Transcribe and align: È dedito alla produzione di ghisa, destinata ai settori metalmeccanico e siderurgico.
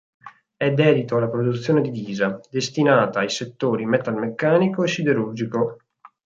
È 0.57 0.71
dedito 0.73 1.17
alla 1.17 1.29
produzione 1.29 1.81
di 1.81 1.91
ghisa, 1.91 2.39
destinata 2.49 3.19
ai 3.19 3.29
settori 3.29 3.85
metalmeccanico 3.85 4.83
e 4.83 4.87
siderurgico. 4.87 5.77